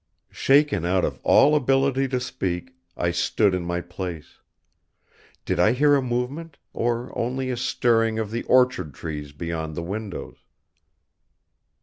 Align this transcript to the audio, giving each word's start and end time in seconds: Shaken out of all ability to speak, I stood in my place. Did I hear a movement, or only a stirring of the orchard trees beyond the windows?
Shaken 0.31 0.83
out 0.83 1.05
of 1.05 1.19
all 1.21 1.55
ability 1.55 2.07
to 2.07 2.19
speak, 2.19 2.75
I 2.97 3.11
stood 3.11 3.53
in 3.53 3.63
my 3.63 3.81
place. 3.81 4.39
Did 5.45 5.59
I 5.59 5.73
hear 5.73 5.93
a 5.95 6.01
movement, 6.01 6.57
or 6.73 7.15
only 7.15 7.51
a 7.51 7.55
stirring 7.55 8.17
of 8.17 8.31
the 8.31 8.41
orchard 8.45 8.95
trees 8.95 9.31
beyond 9.31 9.75
the 9.75 9.83
windows? 9.83 10.37